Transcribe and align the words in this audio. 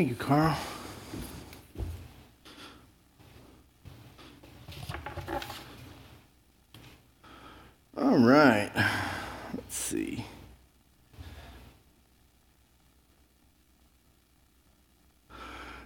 Thank 0.00 0.08
you, 0.08 0.16
Carl. 0.16 0.56
All 7.98 8.16
right. 8.16 8.70
Let's 9.54 9.76
see. 9.76 10.24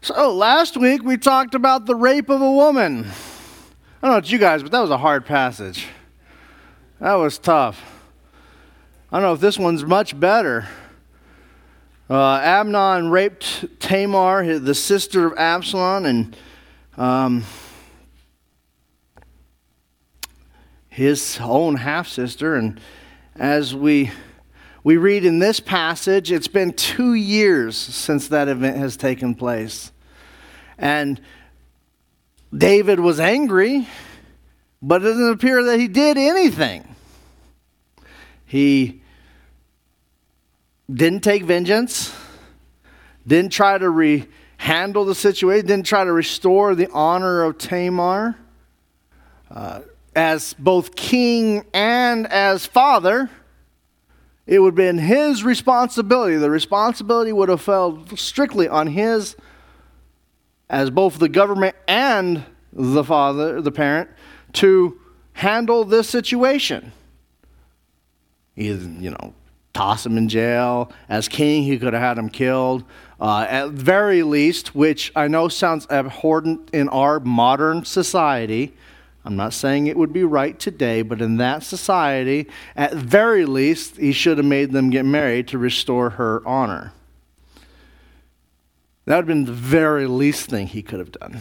So 0.00 0.32
last 0.32 0.76
week 0.76 1.02
we 1.02 1.16
talked 1.16 1.56
about 1.56 1.86
the 1.86 1.96
rape 1.96 2.28
of 2.28 2.40
a 2.40 2.52
woman. 2.52 2.98
I 3.00 3.06
don't 4.00 4.02
know 4.02 4.18
about 4.18 4.30
you 4.30 4.38
guys, 4.38 4.62
but 4.62 4.70
that 4.70 4.80
was 4.80 4.90
a 4.90 4.98
hard 4.98 5.26
passage. 5.26 5.88
That 7.00 7.14
was 7.14 7.36
tough. 7.36 7.82
I 9.10 9.16
don't 9.16 9.22
know 9.24 9.34
if 9.34 9.40
this 9.40 9.58
one's 9.58 9.84
much 9.84 10.20
better. 10.20 10.68
Uh, 12.08 12.38
Amnon 12.42 13.10
raped 13.10 13.80
Tamar, 13.80 14.58
the 14.58 14.74
sister 14.74 15.26
of 15.26 15.38
Absalom, 15.38 16.04
and 16.04 16.36
um, 16.98 17.44
his 20.90 21.38
own 21.40 21.76
half 21.76 22.06
sister. 22.06 22.56
And 22.56 22.78
as 23.36 23.74
we 23.74 24.10
we 24.82 24.98
read 24.98 25.24
in 25.24 25.38
this 25.38 25.60
passage, 25.60 26.30
it's 26.30 26.46
been 26.46 26.74
two 26.74 27.14
years 27.14 27.74
since 27.74 28.28
that 28.28 28.48
event 28.48 28.76
has 28.76 28.98
taken 28.98 29.34
place. 29.34 29.90
And 30.76 31.18
David 32.54 33.00
was 33.00 33.18
angry, 33.18 33.88
but 34.82 35.00
it 35.00 35.06
doesn't 35.06 35.30
appear 35.30 35.64
that 35.64 35.80
he 35.80 35.88
did 35.88 36.18
anything. 36.18 36.86
He 38.44 39.00
didn't 40.92 41.20
take 41.20 41.44
vengeance, 41.44 42.14
didn't 43.26 43.52
try 43.52 43.78
to 43.78 43.88
re- 43.88 44.28
handle 44.58 45.04
the 45.04 45.14
situation, 45.14 45.66
didn't 45.66 45.86
try 45.86 46.04
to 46.04 46.12
restore 46.12 46.74
the 46.74 46.88
honor 46.92 47.42
of 47.42 47.58
Tamar. 47.58 48.36
Uh, 49.50 49.80
as 50.16 50.54
both 50.54 50.94
king 50.94 51.64
and 51.72 52.26
as 52.28 52.66
father, 52.66 53.30
it 54.46 54.58
would 54.58 54.68
have 54.68 54.74
been 54.74 54.98
his 54.98 55.42
responsibility. 55.42 56.36
The 56.36 56.50
responsibility 56.50 57.32
would 57.32 57.48
have 57.48 57.62
fell 57.62 58.04
strictly 58.16 58.68
on 58.68 58.88
his 58.88 59.36
as 60.68 60.90
both 60.90 61.18
the 61.18 61.28
government 61.28 61.76
and 61.86 62.44
the 62.72 63.04
father, 63.04 63.60
the 63.60 63.72
parent, 63.72 64.10
to 64.54 65.00
handle 65.34 65.84
this 65.84 66.08
situation. 66.08 66.92
Either, 68.56 68.88
you 69.00 69.10
know, 69.10 69.34
toss 69.74 70.06
him 70.06 70.16
in 70.16 70.28
jail. 70.28 70.90
As 71.08 71.28
king, 71.28 71.64
he 71.64 71.78
could 71.78 71.92
have 71.92 72.02
had 72.02 72.16
him 72.16 72.30
killed. 72.30 72.84
Uh, 73.20 73.46
at 73.48 73.70
very 73.70 74.22
least, 74.22 74.74
which 74.74 75.12
I 75.14 75.28
know 75.28 75.48
sounds 75.48 75.86
abhorrent 75.90 76.70
in 76.72 76.88
our 76.88 77.20
modern 77.20 77.84
society. 77.84 78.74
I'm 79.24 79.36
not 79.36 79.52
saying 79.52 79.86
it 79.86 79.96
would 79.96 80.12
be 80.12 80.24
right 80.24 80.58
today, 80.58 81.02
but 81.02 81.20
in 81.20 81.38
that 81.38 81.62
society, 81.62 82.48
at 82.76 82.92
very 82.92 83.46
least, 83.46 83.96
he 83.96 84.12
should 84.12 84.38
have 84.38 84.46
made 84.46 84.72
them 84.72 84.90
get 84.90 85.04
married 85.04 85.48
to 85.48 85.58
restore 85.58 86.10
her 86.10 86.42
honor. 86.46 86.92
That 89.06 89.16
would 89.16 89.22
have 89.22 89.26
been 89.26 89.44
the 89.44 89.52
very 89.52 90.06
least 90.06 90.48
thing 90.48 90.66
he 90.66 90.82
could 90.82 90.98
have 90.98 91.12
done. 91.12 91.40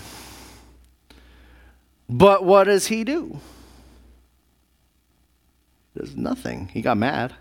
But 2.09 2.43
what 2.45 2.65
does 2.65 2.87
he 2.87 3.03
do? 3.03 3.39
He 5.93 5.99
does 5.99 6.15
nothing. 6.15 6.69
He 6.69 6.81
got 6.81 6.97
mad. 6.97 7.33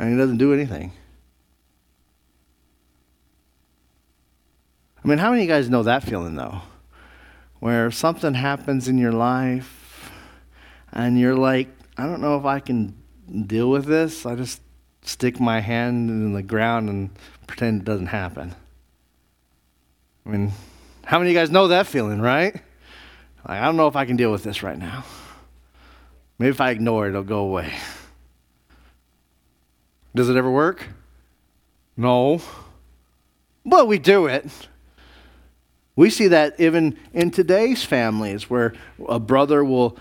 And 0.00 0.10
he 0.10 0.16
doesn't 0.16 0.38
do 0.38 0.54
anything. 0.54 0.92
I 5.04 5.06
mean, 5.06 5.18
how 5.18 5.28
many 5.28 5.42
of 5.42 5.48
you 5.48 5.54
guys 5.54 5.68
know 5.68 5.82
that 5.82 6.02
feeling, 6.02 6.36
though? 6.36 6.62
Where 7.58 7.90
something 7.90 8.32
happens 8.32 8.88
in 8.88 8.96
your 8.96 9.12
life 9.12 10.10
and 10.90 11.20
you're 11.20 11.36
like, 11.36 11.68
I 11.98 12.06
don't 12.06 12.22
know 12.22 12.38
if 12.38 12.46
I 12.46 12.60
can 12.60 12.96
deal 13.46 13.68
with 13.68 13.84
this. 13.84 14.24
I 14.24 14.36
just 14.36 14.62
stick 15.02 15.38
my 15.38 15.60
hand 15.60 16.08
in 16.08 16.32
the 16.32 16.42
ground 16.42 16.88
and 16.88 17.10
pretend 17.46 17.82
it 17.82 17.84
doesn't 17.84 18.06
happen. 18.06 18.54
I 20.24 20.30
mean, 20.30 20.52
how 21.04 21.18
many 21.18 21.28
of 21.28 21.34
you 21.34 21.40
guys 21.40 21.50
know 21.50 21.68
that 21.68 21.86
feeling, 21.86 22.22
right? 22.22 22.54
Like, 23.46 23.60
I 23.60 23.66
don't 23.66 23.76
know 23.76 23.88
if 23.88 23.96
I 23.96 24.06
can 24.06 24.16
deal 24.16 24.32
with 24.32 24.44
this 24.44 24.62
right 24.62 24.78
now. 24.78 25.04
Maybe 26.38 26.48
if 26.48 26.60
I 26.62 26.70
ignore 26.70 27.04
it, 27.04 27.10
it'll 27.10 27.22
go 27.22 27.40
away. 27.40 27.74
Does 30.14 30.28
it 30.28 30.36
ever 30.36 30.50
work? 30.50 30.88
No. 31.96 32.40
But 33.64 33.86
we 33.86 33.98
do 33.98 34.26
it. 34.26 34.46
We 35.96 36.10
see 36.10 36.28
that 36.28 36.58
even 36.58 36.96
in 37.12 37.30
today's 37.30 37.84
families 37.84 38.48
where 38.48 38.72
a 39.08 39.20
brother 39.20 39.62
will 39.62 39.98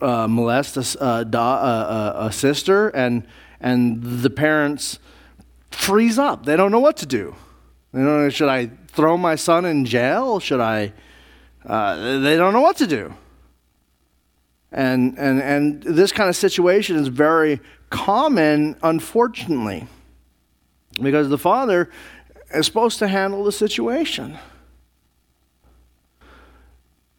uh, 0.00 0.26
molest 0.28 0.76
a, 0.76 1.02
uh, 1.02 1.24
a, 1.24 2.26
a, 2.26 2.32
sister 2.32 2.88
and, 2.90 3.26
and 3.60 4.02
the 4.02 4.28
parents 4.28 4.98
freeze 5.70 6.18
up. 6.18 6.44
They 6.44 6.56
don't 6.56 6.70
know 6.70 6.80
what 6.80 6.98
to 6.98 7.06
do. 7.06 7.34
They 7.92 8.00
don't 8.00 8.24
know, 8.24 8.28
should 8.28 8.48
I 8.48 8.70
throw 8.88 9.16
my 9.16 9.36
son 9.36 9.64
in 9.64 9.86
jail? 9.86 10.38
Should 10.38 10.60
I? 10.60 10.92
Uh, 11.64 12.20
they 12.20 12.36
don't 12.36 12.52
know 12.52 12.60
what 12.60 12.76
to 12.78 12.86
do. 12.86 13.14
And, 14.72 15.18
and, 15.18 15.40
and 15.40 15.82
this 15.82 16.12
kind 16.12 16.28
of 16.28 16.36
situation 16.36 16.96
is 16.96 17.08
very 17.08 17.60
common, 17.90 18.76
unfortunately, 18.82 19.86
because 21.00 21.28
the 21.28 21.38
father 21.38 21.90
is 22.54 22.66
supposed 22.66 22.98
to 23.00 23.08
handle 23.08 23.44
the 23.44 23.52
situation. 23.52 24.38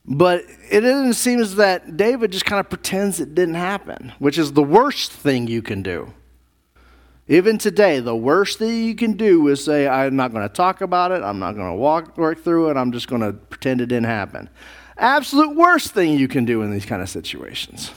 But 0.05 0.43
it 0.69 1.15
seems 1.15 1.55
that 1.55 1.95
David 1.95 2.31
just 2.31 2.45
kind 2.45 2.59
of 2.59 2.69
pretends 2.69 3.19
it 3.19 3.35
didn't 3.35 3.55
happen, 3.55 4.11
which 4.19 4.37
is 4.37 4.53
the 4.53 4.63
worst 4.63 5.11
thing 5.11 5.47
you 5.47 5.61
can 5.61 5.81
do. 5.81 6.11
Even 7.29 7.57
today, 7.57 8.01
the 8.01 8.15
worst 8.15 8.59
thing 8.59 8.83
you 8.83 8.95
can 8.95 9.13
do 9.13 9.47
is 9.47 9.63
say, 9.63 9.87
I'm 9.87 10.17
not 10.17 10.33
going 10.33 10.47
to 10.47 10.53
talk 10.53 10.81
about 10.81 11.11
it, 11.11 11.23
I'm 11.23 11.39
not 11.39 11.53
going 11.53 11.71
to 11.71 11.77
walk 11.77 12.17
work 12.17 12.43
through 12.43 12.69
it, 12.69 12.75
I'm 12.75 12.91
just 12.91 13.07
going 13.07 13.21
to 13.21 13.31
pretend 13.31 13.79
it 13.79 13.85
didn't 13.85 14.07
happen. 14.07 14.49
Absolute 14.97 15.55
worst 15.55 15.91
thing 15.91 16.17
you 16.17 16.27
can 16.27 16.45
do 16.45 16.61
in 16.61 16.71
these 16.71 16.85
kind 16.85 17.01
of 17.01 17.09
situations. 17.09 17.91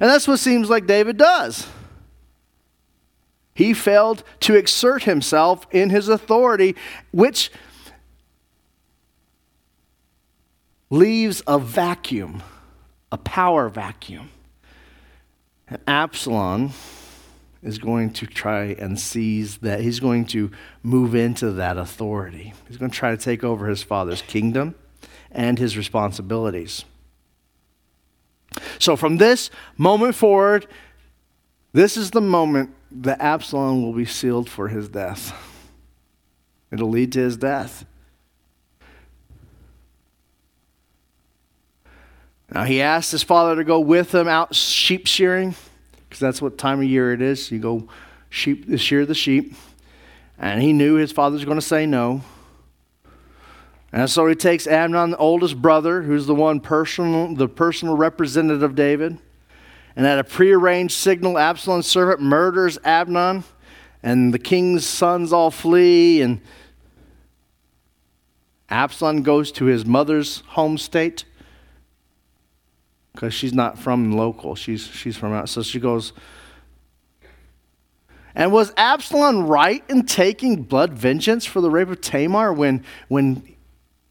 And 0.00 0.10
that's 0.10 0.26
what 0.26 0.38
seems 0.38 0.68
like 0.68 0.86
David 0.86 1.16
does. 1.16 1.66
He 3.54 3.72
failed 3.72 4.24
to 4.40 4.56
exert 4.56 5.04
himself 5.04 5.66
in 5.70 5.90
his 5.90 6.08
authority, 6.08 6.74
which 7.12 7.52
leaves 10.90 11.42
a 11.46 11.58
vacuum, 11.58 12.42
a 13.12 13.18
power 13.18 13.68
vacuum. 13.68 14.30
And 15.68 15.78
Absalom 15.86 16.72
is 17.62 17.78
going 17.78 18.12
to 18.12 18.26
try 18.26 18.64
and 18.78 18.98
seize 18.98 19.58
that. 19.58 19.80
He's 19.80 20.00
going 20.00 20.26
to 20.26 20.50
move 20.82 21.14
into 21.14 21.52
that 21.52 21.78
authority. 21.78 22.52
He's 22.68 22.76
going 22.76 22.90
to 22.90 22.96
try 22.96 23.12
to 23.12 23.16
take 23.16 23.44
over 23.44 23.68
his 23.68 23.82
father's 23.82 24.20
kingdom 24.22 24.74
and 25.34 25.58
his 25.58 25.76
responsibilities. 25.76 26.84
So, 28.78 28.96
from 28.96 29.16
this 29.16 29.50
moment 29.76 30.14
forward, 30.14 30.66
this 31.72 31.96
is 31.96 32.12
the 32.12 32.20
moment 32.20 32.70
that 32.90 33.20
Absalom 33.20 33.82
will 33.82 33.92
be 33.92 34.04
sealed 34.04 34.48
for 34.48 34.68
his 34.68 34.88
death. 34.88 35.34
It'll 36.70 36.88
lead 36.88 37.12
to 37.12 37.20
his 37.20 37.36
death. 37.36 37.84
Now, 42.52 42.64
he 42.64 42.80
asked 42.80 43.10
his 43.10 43.24
father 43.24 43.56
to 43.56 43.64
go 43.64 43.80
with 43.80 44.14
him 44.14 44.28
out 44.28 44.54
sheep 44.54 45.08
shearing 45.08 45.56
because 46.08 46.20
that's 46.20 46.40
what 46.40 46.56
time 46.56 46.78
of 46.78 46.84
year 46.84 47.12
it 47.12 47.20
is. 47.20 47.50
You 47.50 47.58
go 47.58 47.88
sheep 48.30 48.78
shear 48.78 49.04
the 49.04 49.14
sheep. 49.14 49.54
And 50.38 50.62
he 50.62 50.72
knew 50.72 50.94
his 50.94 51.10
father 51.10 51.34
was 51.34 51.44
going 51.44 51.58
to 51.58 51.62
say 51.62 51.86
no. 51.86 52.22
And 53.94 54.10
so 54.10 54.26
he 54.26 54.34
takes 54.34 54.66
Amnon, 54.66 55.10
the 55.10 55.16
oldest 55.18 55.62
brother, 55.62 56.02
who's 56.02 56.26
the 56.26 56.34
one 56.34 56.58
personal, 56.58 57.32
the 57.32 57.46
personal 57.46 57.96
representative 57.96 58.64
of 58.64 58.74
David. 58.74 59.18
And 59.94 60.04
at 60.04 60.18
a 60.18 60.24
prearranged 60.24 60.96
signal, 60.96 61.38
Absalom's 61.38 61.86
servant 61.86 62.20
murders 62.20 62.76
Amnon, 62.84 63.44
and 64.02 64.34
the 64.34 64.38
king's 64.40 64.84
sons 64.84 65.32
all 65.32 65.52
flee. 65.52 66.22
And 66.22 66.40
Absalom 68.68 69.22
goes 69.22 69.52
to 69.52 69.66
his 69.66 69.86
mother's 69.86 70.40
home 70.48 70.76
state 70.76 71.24
because 73.12 73.32
she's 73.32 73.54
not 73.54 73.78
from 73.78 74.10
local. 74.10 74.56
She's, 74.56 74.84
she's 74.84 75.16
from 75.16 75.32
out. 75.32 75.48
So 75.48 75.62
she 75.62 75.78
goes, 75.78 76.12
and 78.34 78.52
was 78.52 78.72
Absalom 78.76 79.46
right 79.46 79.84
in 79.88 80.04
taking 80.04 80.64
blood 80.64 80.94
vengeance 80.94 81.44
for 81.46 81.60
the 81.60 81.70
rape 81.70 81.90
of 81.90 82.00
Tamar 82.00 82.52
when, 82.52 82.84
when 83.06 83.53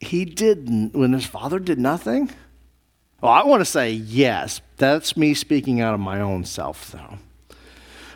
he 0.04 0.26
didn't, 0.26 0.94
when 0.94 1.14
his 1.14 1.26
father 1.26 1.60
did 1.60 1.80
nothing? 1.80 2.30
Well, 3.22 3.32
I 3.32 3.44
want 3.46 3.62
to 3.62 3.66
say 3.66 3.92
yes. 3.92 4.62
That's 4.78 5.16
me 5.16 5.34
speaking 5.34 5.82
out 5.82 5.94
of 5.94 6.00
my 6.00 6.20
own 6.20 6.44
self, 6.46 6.92
though. 6.92 7.18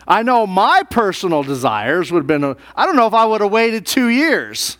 I 0.07 0.23
know 0.23 0.47
my 0.47 0.83
personal 0.89 1.43
desires 1.43 2.11
would 2.11 2.19
have 2.19 2.27
been, 2.27 2.55
I 2.75 2.85
don't 2.85 2.95
know 2.95 3.07
if 3.07 3.13
I 3.13 3.25
would 3.25 3.41
have 3.41 3.51
waited 3.51 3.85
two 3.85 4.07
years. 4.07 4.77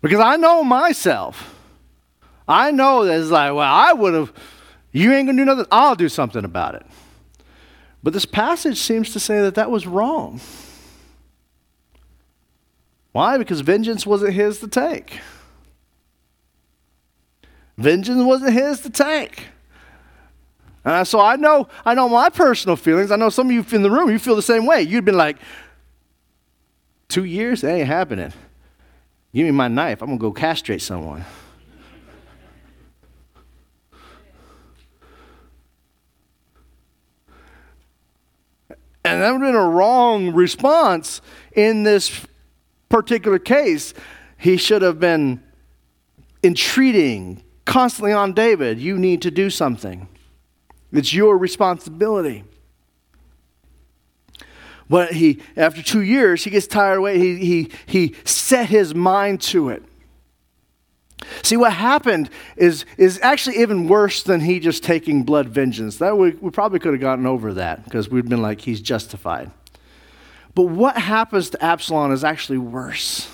Because 0.00 0.20
I 0.20 0.36
know 0.36 0.64
myself. 0.64 1.56
I 2.48 2.70
know 2.70 3.04
that 3.04 3.20
it's 3.20 3.30
like, 3.30 3.52
well, 3.52 3.72
I 3.72 3.92
would 3.92 4.14
have, 4.14 4.32
you 4.92 5.12
ain't 5.12 5.26
going 5.26 5.36
to 5.36 5.42
do 5.42 5.44
nothing. 5.44 5.66
I'll 5.70 5.94
do 5.94 6.08
something 6.08 6.44
about 6.44 6.74
it. 6.74 6.86
But 8.02 8.12
this 8.12 8.24
passage 8.24 8.78
seems 8.78 9.12
to 9.12 9.20
say 9.20 9.40
that 9.42 9.54
that 9.56 9.70
was 9.70 9.86
wrong. 9.86 10.40
Why? 13.12 13.38
Because 13.38 13.60
vengeance 13.60 14.06
wasn't 14.06 14.34
his 14.34 14.60
to 14.60 14.68
take. 14.68 15.20
Vengeance 17.76 18.22
wasn't 18.22 18.52
his 18.52 18.80
to 18.80 18.90
take. 18.90 19.48
Uh, 20.84 21.04
so 21.04 21.20
I 21.20 21.36
know, 21.36 21.68
I 21.84 21.94
know 21.94 22.08
my 22.08 22.30
personal 22.30 22.76
feelings. 22.76 23.10
I 23.10 23.16
know 23.16 23.28
some 23.28 23.48
of 23.48 23.52
you 23.52 23.64
in 23.72 23.82
the 23.82 23.90
room, 23.90 24.10
you 24.10 24.18
feel 24.18 24.36
the 24.36 24.42
same 24.42 24.66
way. 24.66 24.82
You'd 24.82 25.04
been 25.04 25.16
like, 25.16 25.38
two 27.08 27.24
years? 27.24 27.60
That 27.60 27.74
ain't 27.74 27.86
happening. 27.86 28.32
Give 29.34 29.44
me 29.44 29.50
my 29.50 29.68
knife. 29.68 30.02
I'm 30.02 30.08
to 30.18 30.22
go 30.22 30.32
castrate 30.32 30.82
someone. 30.82 31.24
And 39.02 39.22
that 39.22 39.32
would 39.32 39.40
have 39.40 39.52
been 39.52 39.54
a 39.54 39.68
wrong 39.68 40.34
response 40.34 41.20
in 41.52 41.82
this 41.84 42.26
particular 42.90 43.38
case. 43.38 43.94
He 44.36 44.58
should 44.58 44.82
have 44.82 45.00
been 45.00 45.42
entreating 46.42 47.42
constantly 47.64 48.12
on 48.12 48.32
David, 48.32 48.80
you 48.80 48.98
need 48.98 49.22
to 49.22 49.30
do 49.30 49.48
something. 49.48 50.08
It's 50.92 51.14
your 51.14 51.38
responsibility. 51.38 52.42
But 54.88 55.12
he, 55.12 55.40
after 55.56 55.82
two 55.82 56.00
years, 56.00 56.42
he 56.42 56.50
gets 56.50 56.66
tired 56.66 56.96
away. 56.96 57.18
He, 57.18 57.36
he, 57.36 57.70
he 57.86 58.16
set 58.24 58.68
his 58.68 58.92
mind 58.92 59.40
to 59.42 59.68
it. 59.68 59.84
See, 61.42 61.56
what 61.56 61.72
happened 61.74 62.28
is, 62.56 62.84
is 62.96 63.20
actually 63.22 63.58
even 63.58 63.86
worse 63.86 64.24
than 64.24 64.40
he 64.40 64.58
just 64.58 64.82
taking 64.82 65.22
blood 65.22 65.48
vengeance. 65.48 65.98
That 65.98 66.18
we, 66.18 66.30
we 66.30 66.50
probably 66.50 66.80
could 66.80 66.92
have 66.92 67.00
gotten 67.00 67.24
over 67.24 67.54
that 67.54 67.84
because 67.84 68.08
we'd 68.08 68.28
been 68.28 68.42
like, 68.42 68.62
he's 68.62 68.80
justified. 68.80 69.52
But 70.54 70.64
what 70.64 70.96
happens 70.96 71.50
to 71.50 71.64
Absalom 71.64 72.12
is 72.12 72.24
actually 72.24 72.58
worse 72.58 73.28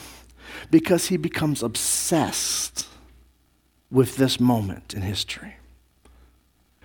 because 0.70 1.06
he 1.06 1.16
becomes 1.16 1.62
obsessed 1.62 2.86
with 3.90 4.16
this 4.16 4.38
moment 4.40 4.94
in 4.94 5.02
history. 5.02 5.56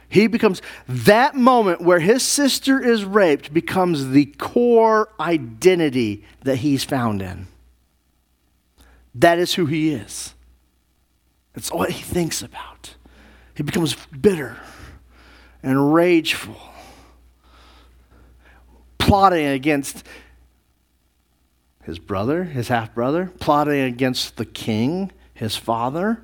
He 0.08 0.28
becomes 0.28 0.62
that 0.88 1.36
moment 1.36 1.82
where 1.82 2.02
his 2.02 2.22
sister 2.22 2.80
is 2.82 3.06
raped 3.06 3.54
becomes 3.54 4.10
the 4.10 4.26
core 4.26 5.10
identity 5.20 6.26
that 6.44 6.58
he's 6.58 6.84
found 6.84 7.22
in. 7.22 7.48
That 9.16 9.40
is 9.40 9.54
who 9.54 9.66
he 9.66 9.94
is. 9.94 10.34
It's 11.56 11.72
what 11.72 11.92
he 11.92 12.02
thinks 12.02 12.42
about. 12.42 12.96
He 13.56 13.64
becomes 13.64 13.96
bitter 14.08 14.58
and 15.64 15.94
rageful, 15.94 16.71
plotting 19.12 19.48
against 19.48 20.06
his 21.84 22.00
brother, 22.00 22.46
his 22.46 22.70
half 22.70 22.96
brother, 22.96 23.30
plotting 23.42 23.82
against 23.82 24.38
the 24.38 24.46
king, 24.46 25.12
his 25.34 25.58
father, 25.58 26.22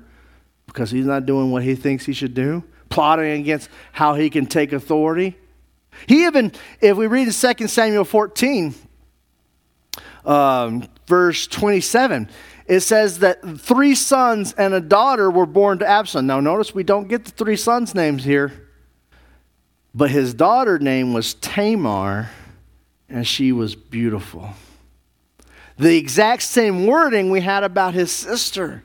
because 0.64 0.90
he's 0.90 1.04
not 1.04 1.26
doing 1.26 1.50
what 1.50 1.62
he 1.62 1.74
thinks 1.74 2.06
he 2.06 2.14
should 2.14 2.32
do 2.32 2.64
plotting 2.88 3.42
against 3.42 3.68
how 3.92 4.14
he 4.14 4.30
can 4.30 4.46
take 4.46 4.72
authority. 4.72 5.36
He 6.06 6.24
even, 6.24 6.50
if 6.80 6.96
we 6.96 7.06
read 7.06 7.28
in 7.28 7.34
2 7.34 7.68
Samuel 7.68 8.06
14, 8.06 8.74
um, 10.24 10.88
verse 11.06 11.46
27, 11.46 12.30
it 12.64 12.80
says 12.80 13.18
that 13.18 13.60
three 13.60 13.94
sons 13.94 14.54
and 14.54 14.72
a 14.72 14.80
daughter 14.80 15.30
were 15.30 15.44
born 15.44 15.78
to 15.80 15.86
Absalom. 15.86 16.26
Now, 16.26 16.40
notice 16.40 16.74
we 16.74 16.84
don't 16.84 17.08
get 17.08 17.26
the 17.26 17.32
three 17.32 17.56
sons' 17.56 17.94
names 17.94 18.24
here, 18.24 18.70
but 19.94 20.10
his 20.10 20.32
daughter 20.32 20.78
name 20.78 21.12
was 21.12 21.34
Tamar, 21.34 22.30
and 23.08 23.26
she 23.26 23.52
was 23.52 23.74
beautiful. 23.74 24.50
The 25.78 25.96
exact 25.96 26.42
same 26.42 26.86
wording 26.86 27.30
we 27.30 27.40
had 27.40 27.62
about 27.62 27.94
his 27.94 28.10
sister. 28.10 28.82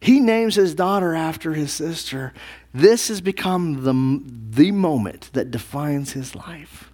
He 0.00 0.20
names 0.20 0.54
his 0.54 0.74
daughter 0.74 1.14
after 1.14 1.54
his 1.54 1.72
sister. 1.72 2.32
This 2.72 3.08
has 3.08 3.20
become 3.20 3.84
the, 3.84 4.22
the 4.50 4.72
moment 4.72 5.30
that 5.32 5.50
defines 5.50 6.12
his 6.12 6.34
life. 6.34 6.92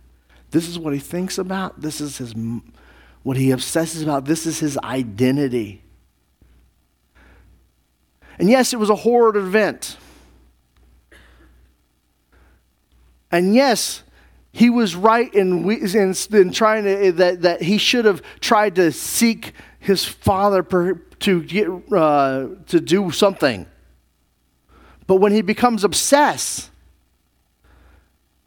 This 0.51 0.69
is 0.69 0.79
what 0.79 0.95
he 0.95 1.01
thinks 1.01 1.37
about. 1.37 1.81
This 1.81 2.01
is 2.01 2.19
his, 2.19 2.35
what 3.23 3.37
he 3.37 3.51
obsesses 3.51 4.03
about. 4.03 4.25
This 4.25 4.47
is 4.47 4.61
his 4.61 4.79
identity. 4.79 5.83
And 8.39 8.49
yes, 8.49 8.73
it 8.73 8.77
was 8.79 8.91
a 8.91 8.97
horrid 8.97 9.37
event. 9.37 9.97
And 13.31 13.55
yes, 13.55 14.03
he 14.55 14.71
was 14.71 14.95
right 14.95 15.35
in, 15.35 15.69
in, 15.69 16.15
in 16.33 16.53
trying 16.53 16.85
to, 16.85 17.11
that, 17.11 17.43
that 17.43 17.61
he 17.61 17.77
should 17.77 18.05
have 18.05 18.23
tried 18.39 18.77
to 18.77 18.93
seek 18.93 19.53
his 19.81 20.05
father 20.05 20.63
to 20.63 21.43
get 21.43 21.69
uh, 21.93 22.47
to 22.69 22.81
do 22.81 23.11
something. 23.11 23.67
But 25.09 25.17
when 25.17 25.33
he 25.33 25.43
becomes 25.43 25.83
obsessed, 25.83 26.71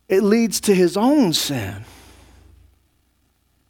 it 0.07 0.24
leads 0.24 0.62
to 0.62 0.74
his 0.74 0.95
own 0.95 1.33
sin. 1.33 1.83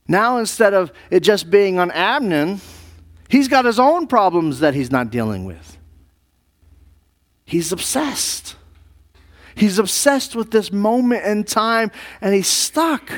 Now, 0.07 0.37
instead 0.37 0.75
of 0.75 0.91
it 1.09 1.21
just 1.21 1.49
being 1.49 1.79
on 1.79 1.89
Amnon, 1.89 2.61
he's 3.29 3.47
got 3.47 3.65
his 3.65 3.79
own 3.79 4.05
problems 4.05 4.59
that 4.59 4.75
he's 4.75 4.91
not 4.91 5.09
dealing 5.09 5.45
with. 5.45 5.79
He's 7.45 7.71
obsessed. 7.71 8.56
He's 9.57 9.79
obsessed 9.79 10.35
with 10.35 10.51
this 10.51 10.71
moment 10.71 11.25
in 11.25 11.43
time 11.43 11.91
and 12.21 12.33
he's 12.33 12.47
stuck 12.47 13.11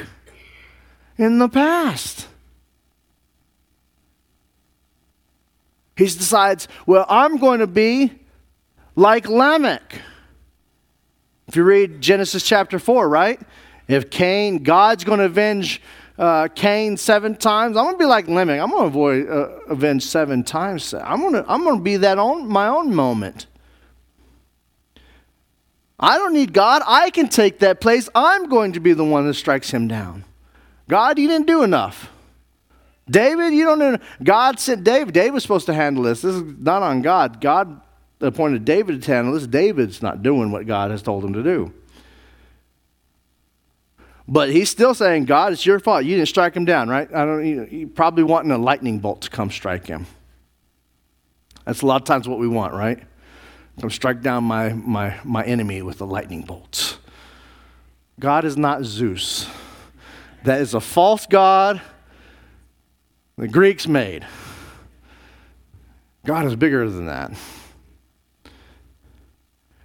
in 1.17 1.37
the 1.37 1.49
past. 1.49 2.27
He 5.97 6.05
decides, 6.05 6.69
well, 6.85 7.05
I'm 7.09 7.37
going 7.37 7.59
to 7.59 7.67
be 7.67 8.13
like 8.95 9.27
Lamech. 9.27 9.99
If 11.49 11.57
you 11.57 11.63
read 11.63 11.99
Genesis 11.99 12.47
chapter 12.47 12.79
4, 12.79 13.09
right? 13.09 13.41
If 13.89 14.09
Cain, 14.09 14.63
God's 14.63 15.03
going 15.03 15.19
to 15.19 15.25
avenge 15.25 15.81
uh, 16.17 16.47
Cain 16.55 16.95
seven 16.95 17.35
times, 17.35 17.75
I'm 17.75 17.83
going 17.83 17.95
to 17.95 17.99
be 17.99 18.05
like 18.05 18.29
Lamech. 18.29 18.61
I'm 18.61 18.69
going 18.69 18.83
to 18.83 18.87
avoid 18.87 19.29
uh, 19.29 19.49
avenge 19.67 20.05
seven 20.05 20.43
times. 20.43 20.93
I'm 20.93 21.19
going 21.19 21.33
to 21.33 21.45
I'm 21.49 21.63
going 21.65 21.77
to 21.77 21.83
be 21.83 21.97
that 21.97 22.17
on 22.17 22.47
my 22.47 22.67
own 22.67 22.95
moment. 22.95 23.47
I 25.99 26.17
don't 26.17 26.33
need 26.33 26.53
God. 26.53 26.81
I 26.87 27.09
can 27.09 27.27
take 27.27 27.59
that 27.59 27.81
place. 27.81 28.07
I'm 28.15 28.47
going 28.47 28.73
to 28.73 28.79
be 28.79 28.93
the 28.93 29.03
one 29.03 29.27
that 29.27 29.33
strikes 29.33 29.71
him 29.71 29.87
down. 29.87 30.23
God, 30.87 31.19
you 31.19 31.27
didn't 31.27 31.47
do 31.47 31.63
enough. 31.63 32.09
David, 33.09 33.53
you 33.53 33.65
don't 33.65 33.79
know. 33.79 33.97
God 34.23 34.59
sent 34.59 34.83
David. 34.83 35.13
David 35.13 35.33
was 35.33 35.43
supposed 35.43 35.65
to 35.65 35.73
handle 35.73 36.03
this. 36.03 36.21
This 36.21 36.35
is 36.35 36.43
not 36.59 36.83
on 36.83 37.01
God. 37.01 37.41
God 37.41 37.81
appointed 38.21 38.65
David 38.65 39.01
to 39.01 39.11
handle 39.11 39.33
this. 39.33 39.47
David's 39.47 40.01
not 40.01 40.23
doing 40.23 40.51
what 40.51 40.67
God 40.67 40.91
has 40.91 41.01
told 41.01 41.25
him 41.25 41.33
to 41.33 41.43
do. 41.43 41.73
But 44.27 44.49
he's 44.51 44.69
still 44.69 44.93
saying, 44.93 45.25
God, 45.25 45.53
it's 45.53 45.65
your 45.65 45.79
fault. 45.79 46.05
You 46.05 46.15
didn't 46.15 46.27
strike 46.27 46.55
him 46.55 46.63
down, 46.65 46.87
right? 46.87 47.11
I 47.11 47.25
don't. 47.25 47.45
You, 47.45 47.67
you 47.69 47.87
probably 47.87 48.23
wanting 48.23 48.51
a 48.51 48.59
lightning 48.59 48.99
bolt 48.99 49.21
to 49.21 49.29
come 49.29 49.49
strike 49.49 49.87
him. 49.87 50.05
That's 51.65 51.81
a 51.81 51.87
lot 51.87 51.99
of 52.01 52.05
times 52.05 52.27
what 52.27 52.37
we 52.37 52.47
want, 52.47 52.73
right? 52.73 52.99
Come 53.79 53.89
strike 53.89 54.21
down 54.21 54.43
my 54.43 54.73
my 54.73 55.19
my 55.23 55.43
enemy 55.43 55.81
with 55.81 56.01
a 56.01 56.05
lightning 56.05 56.41
bolt. 56.41 56.97
God 58.19 58.43
is 58.43 58.57
not 58.57 58.83
Zeus. 58.83 59.47
That 60.43 60.61
is 60.61 60.73
a 60.73 60.81
false 60.81 61.25
god 61.25 61.81
the 63.39 63.47
Greeks 63.47 63.87
made. 63.87 64.27
God 66.25 66.45
is 66.45 66.57
bigger 66.57 66.89
than 66.89 67.05
that. 67.05 67.31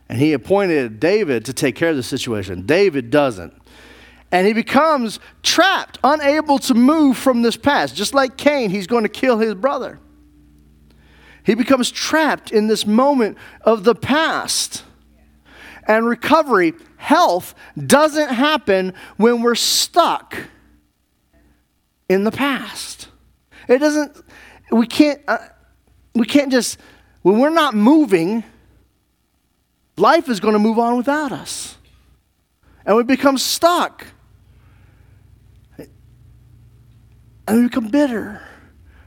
And 0.08 0.18
he 0.18 0.32
appointed 0.32 0.98
David 0.98 1.44
to 1.44 1.52
take 1.52 1.76
care 1.76 1.90
of 1.90 1.96
the 1.96 2.02
situation. 2.02 2.66
David 2.66 3.10
doesn't. 3.10 3.54
And 4.32 4.46
he 4.46 4.52
becomes 4.52 5.20
trapped, 5.44 5.98
unable 6.02 6.58
to 6.58 6.74
move 6.74 7.16
from 7.16 7.42
this 7.42 7.56
past. 7.56 7.94
Just 7.94 8.12
like 8.12 8.36
Cain, 8.36 8.70
he's 8.70 8.88
going 8.88 9.04
to 9.04 9.08
kill 9.08 9.38
his 9.38 9.54
brother. 9.54 10.00
He 11.44 11.54
becomes 11.54 11.90
trapped 11.90 12.50
in 12.50 12.66
this 12.66 12.86
moment 12.86 13.36
of 13.60 13.84
the 13.84 13.94
past. 13.94 14.82
And 15.86 16.06
recovery, 16.06 16.72
health, 16.96 17.54
doesn't 17.76 18.30
happen 18.30 18.94
when 19.18 19.42
we're 19.42 19.54
stuck 19.54 20.36
in 22.08 22.24
the 22.24 22.30
past. 22.30 23.08
It 23.68 23.78
doesn't, 23.78 24.16
we 24.72 24.86
can't, 24.86 25.20
uh, 25.28 25.38
we 26.14 26.24
can't 26.24 26.50
just, 26.50 26.78
when 27.20 27.38
we're 27.38 27.50
not 27.50 27.74
moving, 27.74 28.42
life 29.98 30.30
is 30.30 30.40
going 30.40 30.54
to 30.54 30.58
move 30.58 30.78
on 30.78 30.96
without 30.96 31.30
us. 31.30 31.76
And 32.86 32.96
we 32.96 33.02
become 33.02 33.36
stuck. 33.36 34.06
And 37.46 37.58
we 37.58 37.62
become 37.64 37.88
bitter 37.88 38.40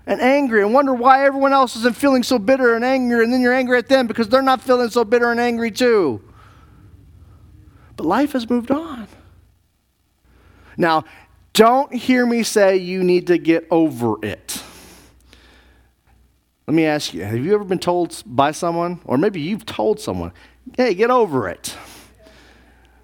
and 0.07 0.21
angry 0.21 0.63
and 0.63 0.73
wonder 0.73 0.93
why 0.93 1.25
everyone 1.25 1.51
else 1.51 1.75
isn't 1.75 1.95
feeling 1.95 2.23
so 2.23 2.39
bitter 2.39 2.73
and 2.73 2.83
angry, 2.83 3.23
and 3.23 3.31
then 3.31 3.41
you're 3.41 3.53
angry 3.53 3.77
at 3.77 3.89
them 3.89 4.07
because 4.07 4.29
they're 4.29 4.41
not 4.41 4.61
feeling 4.61 4.89
so 4.89 5.03
bitter 5.03 5.29
and 5.29 5.39
angry 5.39 5.69
too. 5.69 6.23
But 7.97 8.05
life 8.05 8.31
has 8.31 8.49
moved 8.49 8.71
on. 8.71 9.07
Now, 10.77 11.03
don't 11.51 11.93
hear 11.93 12.25
me 12.25 12.43
say 12.43 12.77
you 12.77 13.03
need 13.03 13.27
to 13.27 13.37
get 13.37 13.67
over 13.69 14.23
it. 14.25 14.63
Let 16.67 16.73
me 16.73 16.85
ask 16.85 17.13
you 17.13 17.23
have 17.23 17.43
you 17.43 17.53
ever 17.53 17.65
been 17.65 17.79
told 17.79 18.23
by 18.25 18.51
someone, 18.51 19.01
or 19.03 19.17
maybe 19.17 19.41
you've 19.41 19.65
told 19.65 19.99
someone, 19.99 20.31
hey, 20.77 20.93
get 20.93 21.11
over 21.11 21.49
it? 21.49 21.75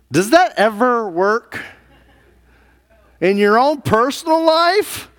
Does 0.09 0.29
that 0.29 0.53
ever 0.57 1.09
work? 1.09 1.59
In 3.19 3.37
your 3.37 3.57
own 3.57 3.81
personal 3.81 4.45
life? 4.45 5.09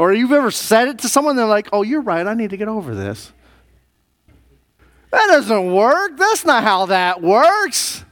Or 0.00 0.14
you've 0.14 0.32
ever 0.32 0.50
said 0.50 0.88
it 0.88 0.98
to 1.00 1.10
someone, 1.10 1.36
they're 1.36 1.44
like, 1.44 1.68
oh, 1.74 1.82
you're 1.82 2.00
right, 2.00 2.26
I 2.26 2.32
need 2.32 2.48
to 2.50 2.56
get 2.56 2.68
over 2.68 2.94
this. 2.94 3.34
That 5.10 5.26
doesn't 5.26 5.74
work. 5.74 6.16
That's 6.16 6.42
not 6.42 6.62
how 6.62 6.86
that 6.86 7.20
works. 7.20 8.02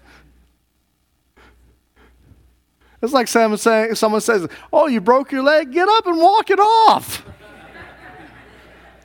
It's 3.01 3.15
like 3.15 3.27
someone, 3.27 3.57
saying, 3.57 3.95
someone 3.95 4.21
says, 4.21 4.47
Oh, 4.71 4.87
you 4.87 5.01
broke 5.01 5.33
your 5.33 5.43
leg? 5.43 5.73
Get 5.73 5.89
up 5.89 6.07
and 6.07 6.19
walk 6.19 6.51
it 6.51 6.61
off. 6.61 7.25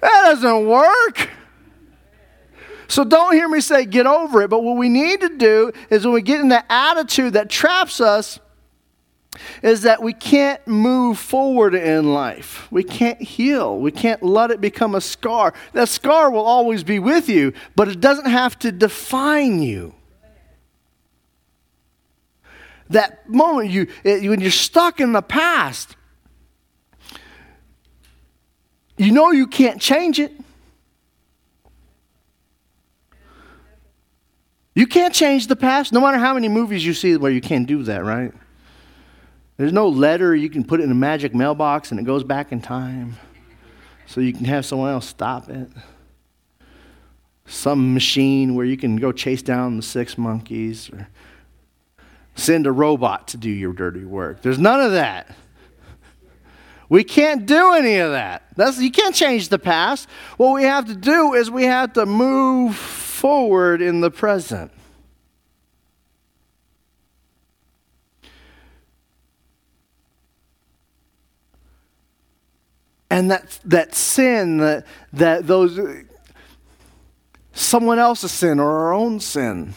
that 0.01 0.23
doesn't 0.25 0.67
work. 0.67 1.29
So 2.89 3.05
don't 3.05 3.33
hear 3.33 3.47
me 3.47 3.61
say 3.61 3.85
get 3.85 4.07
over 4.07 4.41
it. 4.41 4.49
But 4.49 4.61
what 4.61 4.75
we 4.75 4.89
need 4.89 5.21
to 5.21 5.29
do 5.29 5.71
is 5.89 6.03
when 6.03 6.13
we 6.13 6.21
get 6.21 6.41
in 6.41 6.49
that 6.49 6.65
attitude 6.67 7.31
that 7.33 7.49
traps 7.49 8.01
us, 8.01 8.41
is 9.61 9.81
that 9.83 10.01
we 10.01 10.13
can't 10.13 10.65
move 10.67 11.17
forward 11.17 11.75
in 11.75 12.13
life. 12.13 12.71
We 12.71 12.83
can't 12.83 13.21
heal. 13.21 13.77
We 13.79 13.91
can't 13.91 14.21
let 14.23 14.51
it 14.51 14.61
become 14.61 14.95
a 14.95 15.01
scar. 15.01 15.53
That 15.73 15.89
scar 15.89 16.31
will 16.31 16.45
always 16.45 16.83
be 16.83 16.99
with 16.99 17.29
you, 17.29 17.53
but 17.75 17.87
it 17.87 17.99
doesn't 17.99 18.27
have 18.27 18.57
to 18.59 18.71
define 18.71 19.61
you. 19.61 19.93
That 22.89 23.27
moment 23.29 23.69
you, 23.69 23.87
it, 24.03 24.29
when 24.29 24.39
you're 24.39 24.51
stuck 24.51 24.99
in 24.99 25.13
the 25.13 25.21
past, 25.21 25.95
you 28.97 29.11
know 29.11 29.31
you 29.31 29.47
can't 29.47 29.81
change 29.81 30.19
it. 30.19 30.31
You 34.75 34.87
can't 34.87 35.13
change 35.13 35.47
the 35.47 35.55
past, 35.55 35.93
no 35.93 36.01
matter 36.01 36.17
how 36.17 36.33
many 36.33 36.49
movies 36.49 36.85
you 36.85 36.93
see 36.93 37.15
where 37.15 37.31
you 37.31 37.41
can't 37.41 37.67
do 37.67 37.83
that, 37.83 38.03
right? 38.03 38.33
There's 39.57 39.73
no 39.73 39.87
letter 39.87 40.35
you 40.35 40.49
can 40.49 40.63
put 40.63 40.81
in 40.81 40.89
a 40.89 40.95
magic 40.95 41.35
mailbox 41.35 41.91
and 41.91 41.99
it 41.99 42.03
goes 42.03 42.23
back 42.23 42.51
in 42.51 42.61
time 42.61 43.15
so 44.05 44.19
you 44.19 44.33
can 44.33 44.45
have 44.45 44.65
someone 44.65 44.91
else 44.91 45.07
stop 45.07 45.49
it. 45.49 45.69
Some 47.45 47.93
machine 47.93 48.55
where 48.55 48.65
you 48.65 48.77
can 48.77 48.95
go 48.95 49.11
chase 49.11 49.41
down 49.41 49.77
the 49.77 49.83
six 49.83 50.17
monkeys 50.17 50.89
or 50.89 51.07
send 52.35 52.65
a 52.65 52.71
robot 52.71 53.27
to 53.29 53.37
do 53.37 53.49
your 53.49 53.73
dirty 53.73 54.05
work. 54.05 54.41
There's 54.41 54.59
none 54.59 54.81
of 54.81 54.93
that. 54.93 55.35
We 56.89 57.03
can't 57.03 57.45
do 57.45 57.73
any 57.73 57.97
of 57.97 58.11
that. 58.11 58.43
That's, 58.55 58.79
you 58.79 58.91
can't 58.91 59.15
change 59.15 59.49
the 59.49 59.59
past. 59.59 60.07
What 60.37 60.53
we 60.53 60.63
have 60.63 60.85
to 60.85 60.95
do 60.95 61.33
is 61.33 61.49
we 61.49 61.63
have 61.63 61.93
to 61.93 62.05
move 62.05 62.75
forward 62.75 63.81
in 63.81 64.01
the 64.01 64.11
present. 64.11 64.71
And 73.13 73.29
that, 73.29 73.59
that 73.65 73.93
sin, 73.93 74.57
that, 74.57 74.87
that 75.13 75.45
those, 75.45 75.79
someone 77.51 77.99
else's 77.99 78.31
sin 78.31 78.59
or 78.59 78.67
our 78.67 78.91
own 78.91 79.19
sin, 79.19 79.75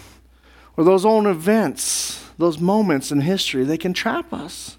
or 0.75 0.85
those 0.85 1.05
own 1.05 1.27
events, 1.27 2.31
those 2.39 2.59
moments 2.59 3.13
in 3.13 3.21
history, 3.21 3.65
they 3.65 3.77
can 3.77 3.93
trap 3.93 4.33
us. 4.33 4.79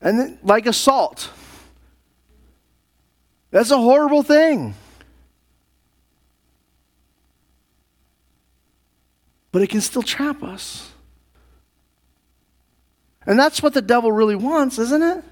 And 0.00 0.18
then, 0.18 0.38
like 0.42 0.64
assault, 0.64 1.28
that's 3.50 3.70
a 3.70 3.76
horrible 3.76 4.22
thing. 4.22 4.72
But 9.52 9.60
it 9.60 9.66
can 9.66 9.82
still 9.82 10.02
trap 10.02 10.42
us. 10.42 10.92
And 13.26 13.38
that's 13.38 13.62
what 13.62 13.74
the 13.74 13.82
devil 13.82 14.10
really 14.10 14.34
wants, 14.34 14.78
isn't 14.78 15.02
it? 15.02 15.24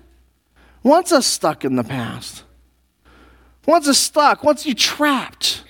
Wants 0.87 1.11
us 1.11 1.27
stuck 1.27 1.65
in 1.65 1.75
the 1.75 1.85
past. 1.85 2.45
Wants 3.67 3.89
us 3.89 3.99
stuck, 3.99 4.45
wants 4.45 4.65
you 4.65 4.75
trapped 4.75 5.65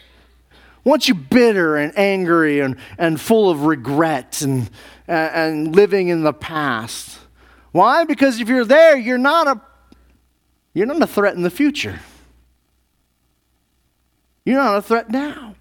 wants 0.86 1.08
you 1.08 1.14
bitter 1.14 1.76
and 1.76 1.92
angry 1.98 2.60
and, 2.60 2.76
and 2.96 3.20
full 3.20 3.50
of 3.50 3.64
regret 3.64 4.40
and, 4.40 4.70
and 5.08 5.74
living 5.74 6.06
in 6.08 6.22
the 6.22 6.32
past. 6.32 7.18
Why? 7.72 8.04
Because 8.04 8.40
if 8.40 8.48
you're 8.48 8.64
there, 8.64 8.96
you're 8.96 9.18
not 9.18 9.48
a 9.48 9.60
you're 10.72 10.86
not 10.86 11.02
a 11.02 11.06
threat 11.06 11.34
in 11.34 11.42
the 11.42 11.50
future. 11.50 11.98
You're 14.44 14.62
not 14.62 14.76
a 14.76 14.82
threat 14.82 15.10
now. 15.10 15.56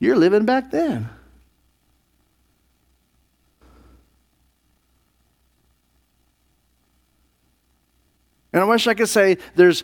You're 0.00 0.16
living 0.16 0.44
back 0.44 0.72
then. 0.72 1.08
And 8.54 8.62
I 8.62 8.66
wish 8.66 8.86
I 8.86 8.94
could 8.94 9.08
say 9.08 9.36
there's 9.56 9.82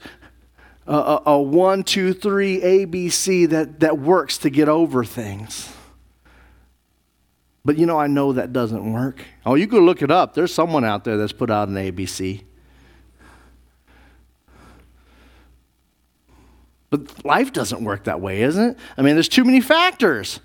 a, 0.87 1.23
a 1.27 1.43
one, 1.43 1.83
two, 1.83 2.15
three 2.15 2.61
ABC 2.61 3.49
that, 3.49 3.81
that 3.81 3.99
works 3.99 4.39
to 4.39 4.49
get 4.49 4.69
over 4.69 5.03
things. 5.05 5.69
But 7.65 7.79
you 7.79 7.85
know, 7.85 7.99
I 7.99 8.07
know 8.07 8.33
that 8.33 8.53
doesn't 8.53 8.93
work. 8.93 9.25
Oh, 9.45 9.57
you 9.57 9.67
can 9.67 9.81
look 9.81 10.03
it 10.03 10.13
up. 10.13 10.35
There's 10.35 10.55
someone 10.55 10.85
out 10.85 11.03
there 11.03 11.17
that's 11.17 11.33
put 11.33 11.51
out 11.51 11.69
an 11.69 11.75
ABC. 11.75 12.45
But 16.91 17.25
life 17.25 17.53
doesn't 17.53 17.83
work 17.83 18.05
that 18.05 18.21
way, 18.21 18.43
isn't 18.43 18.71
it? 18.71 18.79
I 18.97 19.03
mean, 19.03 19.17
there's 19.17 19.29
too 19.29 19.45
many 19.45 19.61
factors. 19.61 20.39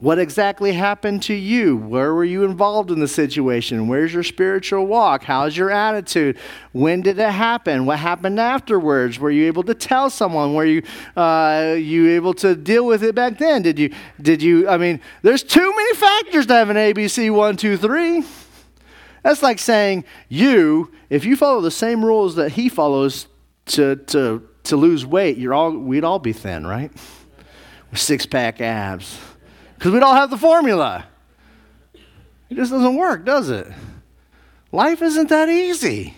What 0.00 0.18
exactly 0.18 0.72
happened 0.72 1.22
to 1.24 1.34
you? 1.34 1.76
Where 1.76 2.14
were 2.14 2.24
you 2.24 2.42
involved 2.44 2.90
in 2.90 3.00
the 3.00 3.08
situation? 3.08 3.86
Where's 3.86 4.14
your 4.14 4.22
spiritual 4.22 4.86
walk? 4.86 5.24
How's 5.24 5.54
your 5.54 5.70
attitude? 5.70 6.38
When 6.72 7.02
did 7.02 7.18
it 7.18 7.30
happen? 7.30 7.84
What 7.84 7.98
happened 7.98 8.40
afterwards? 8.40 9.18
Were 9.18 9.30
you 9.30 9.46
able 9.46 9.62
to 9.64 9.74
tell 9.74 10.08
someone? 10.08 10.54
Were 10.54 10.64
you 10.64 10.82
uh, 11.16 11.76
you 11.78 12.08
able 12.12 12.32
to 12.34 12.56
deal 12.56 12.86
with 12.86 13.04
it 13.04 13.14
back 13.14 13.36
then? 13.36 13.60
Did 13.60 13.78
you 13.78 13.92
did 14.22 14.40
you? 14.40 14.66
I 14.70 14.78
mean, 14.78 15.00
there's 15.20 15.42
too 15.42 15.70
many 15.70 15.94
factors 15.94 16.46
to 16.46 16.54
have 16.54 16.70
an 16.70 16.78
ABC 16.78 17.30
one 17.30 17.58
two 17.58 17.76
three. 17.76 18.24
That's 19.22 19.42
like 19.42 19.58
saying 19.58 20.04
you, 20.30 20.90
if 21.10 21.26
you 21.26 21.36
follow 21.36 21.60
the 21.60 21.70
same 21.70 22.02
rules 22.02 22.36
that 22.36 22.52
he 22.52 22.70
follows 22.70 23.26
to 23.66 23.96
to 23.96 24.48
to 24.62 24.76
lose 24.76 25.04
weight, 25.04 25.36
you're 25.36 25.52
all 25.52 25.72
we'd 25.72 26.04
all 26.04 26.18
be 26.18 26.32
thin, 26.32 26.66
right? 26.66 26.90
Six 27.92 28.24
pack 28.24 28.62
abs 28.62 29.18
because 29.80 29.92
we 29.92 29.98
don't 29.98 30.16
have 30.16 30.28
the 30.28 30.36
formula. 30.36 31.06
It 32.50 32.54
just 32.54 32.70
doesn't 32.70 32.96
work, 32.96 33.24
does 33.24 33.48
it? 33.48 33.66
Life 34.72 35.00
isn't 35.00 35.30
that 35.30 35.48
easy. 35.48 36.14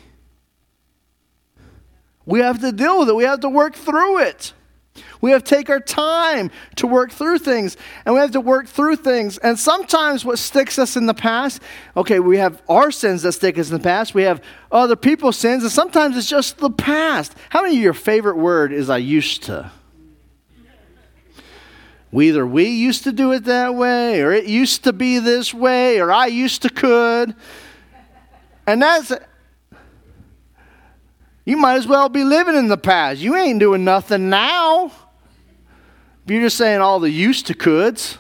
We 2.27 2.41
have 2.41 2.61
to 2.61 2.73
deal 2.73 2.99
with 2.99 3.09
it, 3.09 3.15
we 3.15 3.23
have 3.23 3.39
to 3.39 3.49
work 3.49 3.77
through 3.77 4.19
it. 4.19 4.53
We 5.21 5.31
have 5.31 5.45
to 5.45 5.55
take 5.55 5.71
our 5.71 5.79
time 5.79 6.51
to 6.75 6.89
work 6.89 7.13
through 7.13 7.39
things, 7.39 7.77
and 8.05 8.17
we 8.17 8.21
have 8.21 8.33
to 8.33 8.41
work 8.41 8.67
through 8.67 8.97
things. 8.97 9.39
And 9.39 9.57
sometimes 9.57 10.25
what 10.25 10.41
sticks 10.41 10.77
us 10.77 10.97
in 10.97 11.07
the 11.07 11.15
past, 11.15 11.63
okay, 11.97 12.19
we 12.19 12.39
have 12.39 12.61
our 12.69 12.91
sins 12.91 13.23
that 13.23 13.31
stick 13.31 13.59
us 13.59 13.71
in 13.71 13.77
the 13.77 13.83
past, 13.83 14.13
we 14.13 14.25
have 14.25 14.43
other 14.73 14.97
people's 14.97 15.37
sins, 15.37 15.63
and 15.63 15.71
sometimes 15.71 16.17
it's 16.17 16.29
just 16.29 16.59
the 16.59 16.69
past. 16.69 17.37
How 17.51 17.63
many 17.63 17.77
of 17.77 17.83
your 17.83 17.95
favorite 17.95 18.39
word 18.39 18.73
is 18.73 18.91
I 18.91 18.97
used 18.97 19.45
to? 19.45 19.71
We 22.13 22.29
either 22.29 22.47
we 22.47 22.67
used 22.67 23.05
to 23.05 23.13
do 23.13 23.33
it 23.33 23.45
that 23.45 23.75
way, 23.75 24.21
or 24.21 24.33
it 24.33 24.45
used 24.45 24.85
to 24.85 24.93
be 24.93 25.19
this 25.19 25.55
way, 25.55 25.99
or 25.99 26.13
I 26.13 26.27
used 26.27 26.61
to 26.63 26.69
could. 26.69 27.35
And 28.67 28.83
that's, 28.83 29.13
you 31.47 31.57
might 31.57 31.77
as 31.77 31.87
well 31.87 32.11
be 32.11 32.23
living 32.23 32.55
in 32.55 32.69
the 32.69 32.77
past. 32.77 33.21
You 33.21 33.35
ain't 33.35 33.59
doing 33.59 33.83
nothing 33.83 34.29
now. 34.29 34.93
You're 36.27 36.43
just 36.43 36.59
saying 36.59 36.81
all 36.83 37.01
the 37.01 37.11
used 37.11 37.47
to 37.47 37.55
coulds. 37.55 38.19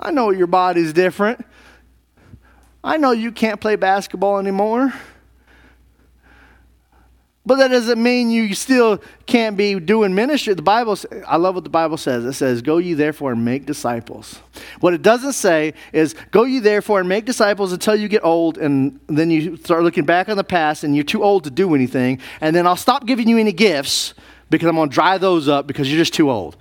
I 0.00 0.10
know 0.10 0.30
your 0.30 0.46
body's 0.48 0.92
different. 0.92 1.46
I 2.82 2.96
know 2.96 3.12
you 3.12 3.32
can't 3.32 3.60
play 3.60 3.76
basketball 3.76 4.38
anymore. 4.38 4.92
But 7.48 7.56
that 7.56 7.68
doesn't 7.68 8.02
mean 8.02 8.30
you 8.30 8.54
still 8.54 9.00
can't 9.24 9.56
be 9.56 9.80
doing 9.80 10.14
ministry. 10.14 10.52
The 10.52 10.60
Bible, 10.60 10.98
I 11.26 11.38
love 11.38 11.54
what 11.54 11.64
the 11.64 11.70
Bible 11.70 11.96
says. 11.96 12.26
It 12.26 12.34
says, 12.34 12.60
Go 12.60 12.76
ye 12.76 12.92
therefore 12.92 13.32
and 13.32 13.42
make 13.42 13.64
disciples. 13.64 14.40
What 14.80 14.92
it 14.92 15.00
doesn't 15.00 15.32
say 15.32 15.72
is, 15.94 16.14
Go 16.30 16.44
ye 16.44 16.58
therefore 16.58 17.00
and 17.00 17.08
make 17.08 17.24
disciples 17.24 17.72
until 17.72 17.96
you 17.96 18.06
get 18.06 18.22
old, 18.22 18.58
and 18.58 19.00
then 19.06 19.30
you 19.30 19.56
start 19.56 19.82
looking 19.82 20.04
back 20.04 20.28
on 20.28 20.36
the 20.36 20.44
past 20.44 20.84
and 20.84 20.94
you're 20.94 21.04
too 21.04 21.22
old 21.22 21.44
to 21.44 21.50
do 21.50 21.74
anything, 21.74 22.20
and 22.42 22.54
then 22.54 22.66
I'll 22.66 22.76
stop 22.76 23.06
giving 23.06 23.26
you 23.28 23.38
any 23.38 23.52
gifts 23.52 24.12
because 24.50 24.68
I'm 24.68 24.76
going 24.76 24.90
to 24.90 24.94
dry 24.94 25.16
those 25.16 25.48
up 25.48 25.66
because 25.66 25.90
you're 25.90 25.98
just 25.98 26.12
too 26.12 26.30
old. 26.30 26.54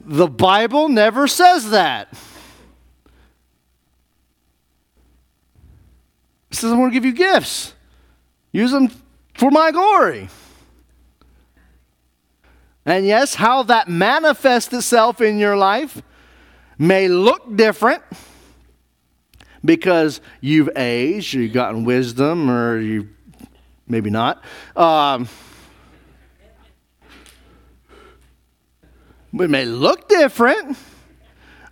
The 0.00 0.26
Bible 0.26 0.88
never 0.88 1.28
says 1.28 1.70
that. 1.70 2.08
It 6.50 6.56
says, 6.56 6.72
I'm 6.72 6.78
going 6.78 6.90
to 6.90 6.94
give 6.94 7.04
you 7.04 7.12
gifts. 7.12 7.74
Use 8.50 8.72
them 8.72 8.90
for 9.34 9.50
my 9.50 9.70
glory. 9.70 10.28
And 12.84 13.06
yes, 13.06 13.34
how 13.34 13.62
that 13.64 13.88
manifests 13.88 14.72
itself 14.72 15.20
in 15.20 15.38
your 15.38 15.56
life 15.56 16.02
may 16.78 17.08
look 17.08 17.54
different 17.56 18.02
because 19.64 20.20
you've 20.40 20.70
aged, 20.76 21.34
you've 21.34 21.52
gotten 21.52 21.84
wisdom, 21.84 22.50
or 22.50 22.78
you 22.78 23.08
maybe 23.86 24.10
not. 24.10 24.42
Um, 24.76 25.28
may 29.32 29.64
look 29.64 30.08
different, 30.08 30.76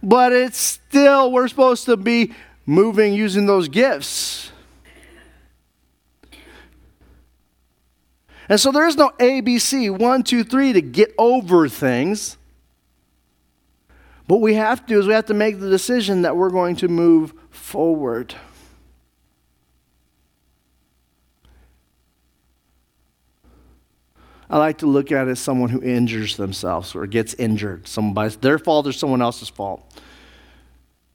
but 0.03 0.33
it's 0.33 0.59
still, 0.59 1.33
we're 1.33 1.49
supposed 1.49 1.87
to 1.87 1.97
be 1.97 2.35
moving 2.67 3.15
using 3.15 3.47
those 3.47 3.69
gifts. 3.69 4.53
And 8.49 8.59
so 8.59 8.73
there 8.73 8.87
is 8.87 8.97
no 8.97 9.11
ABC, 9.19 9.91
one, 9.91 10.23
two, 10.23 10.43
three, 10.43 10.73
to 10.73 10.81
get 10.81 11.15
over 11.19 11.69
things. 11.69 12.39
What 14.27 14.41
we 14.41 14.55
have 14.55 14.81
to 14.81 14.87
do 14.87 14.99
is 15.01 15.07
we 15.07 15.15
have 15.15 15.27
to 15.27 15.35
make 15.35 15.61
the 15.61 15.69
decision 15.69 16.23
that 16.23 16.37
we're 16.37 16.51
going 16.51 16.77
to 16.77 16.89
move 16.89 17.35
forward. 17.51 18.35
I 24.51 24.57
like 24.57 24.79
to 24.79 24.87
look 24.87 25.13
at 25.13 25.29
it 25.29 25.33
as 25.33 25.41
someone 25.41 25.69
who 25.69 25.83
injures 25.83 26.37
themselves 26.37 26.95
or 26.95 27.07
gets 27.07 27.35
injured. 27.35 27.87
Somebody's 27.87 28.37
their 28.37 28.59
fault 28.59 28.87
or 28.87 28.93
someone 28.93 29.21
else's 29.21 29.51
fault. 29.51 29.83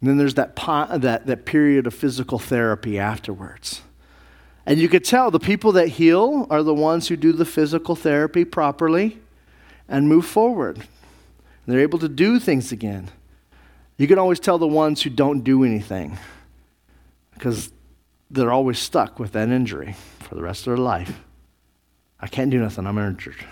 And 0.02 0.10
then 0.10 0.18
there's 0.18 0.36
that, 0.36 0.56
that, 0.56 1.26
that 1.26 1.46
period 1.46 1.88
of 1.88 1.96
physical 1.96 2.38
therapy 2.38 3.00
afterwards. 3.00 3.82
And 4.66 4.80
you 4.80 4.88
could 4.88 5.04
tell 5.04 5.30
the 5.30 5.40
people 5.40 5.74
that 5.74 5.90
heal 5.90 6.48
are 6.50 6.64
the 6.64 6.74
ones 6.74 7.08
who 7.08 7.18
do 7.18 7.34
the 7.34 7.46
physical 7.46 7.96
therapy 7.96 8.46
properly 8.46 9.20
and 9.90 10.08
move 10.08 10.26
forward. 10.26 10.88
They're 11.66 11.82
able 11.82 12.00
to 12.00 12.10
do 12.10 12.40
things 12.40 12.72
again. 12.72 13.12
You 13.98 14.08
can 14.08 14.18
always 14.18 14.40
tell 14.40 14.58
the 14.58 14.68
ones 14.68 15.02
who 15.02 15.10
don't 15.10 15.44
do 15.44 15.64
anything 15.64 16.18
because 17.34 17.72
they're 18.32 18.52
always 18.52 18.80
stuck 18.80 19.20
with 19.20 19.34
that 19.34 19.50
injury 19.50 19.96
for 20.20 20.36
the 20.36 20.42
rest 20.42 20.62
of 20.62 20.72
their 20.72 20.84
life. 20.84 21.20
I 22.20 22.28
can't 22.28 22.50
do 22.50 22.60
nothing, 22.60 22.88
I'm 22.88 22.98
injured. 22.98 23.46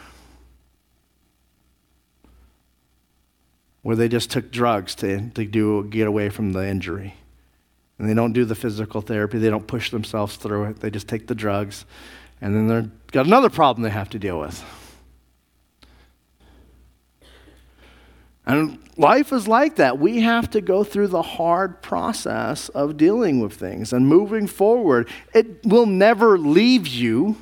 Where 3.82 3.96
they 3.96 4.08
just 4.08 4.32
took 4.32 4.51
drugs 4.51 4.96
to, 4.96 5.30
to 5.32 5.46
do, 5.46 5.84
get 5.86 6.08
away 6.08 6.30
from 6.30 6.53
the 6.53 6.65
injury 6.65 7.15
and 8.01 8.10
they 8.10 8.15
don't 8.15 8.34
do 8.34 8.46
the 8.46 8.55
physical 8.55 9.00
therapy. 9.01 9.38
They 9.38 9.51
don't 9.51 9.67
push 9.67 9.91
themselves 9.91 10.36
through 10.36 10.63
it. 10.63 10.79
They 10.79 10.89
just 10.89 11.08
take 11.08 11.27
the 11.27 11.36
drugs. 11.36 11.86
And 12.41 12.55
then 12.55 12.67
they've 12.67 13.12
got 13.12 13.27
another 13.27 13.51
problem 13.51 13.84
they 13.84 13.91
have 13.91 14.10
to 14.10 14.17
deal 14.17 14.39
with. 14.39 14.65
And 18.43 18.80
life 18.97 19.32
is 19.32 19.47
like 19.47 19.76
that. 19.76 19.99
We 19.99 20.21
have 20.21 20.49
to 20.49 20.62
go 20.62 20.84
through 20.84 21.10
the 21.10 21.21
hard 21.21 21.84
process 21.84 22.69
of 22.69 22.97
dealing 22.97 23.39
with 23.39 23.54
things 23.54 23.93
and 23.93 24.08
moving 24.08 24.47
forward. 24.47 25.08
It 25.36 25.63
will 25.63 25.86
never 25.86 26.39
leave 26.39 26.88
you. 26.88 27.38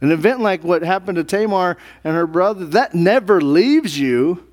An 0.00 0.12
event 0.12 0.40
like 0.40 0.64
what 0.64 0.80
happened 0.80 1.16
to 1.16 1.24
Tamar 1.24 1.76
and 2.04 2.16
her 2.16 2.26
brother, 2.26 2.64
that 2.64 2.94
never 2.94 3.42
leaves 3.42 3.98
you, 3.98 4.48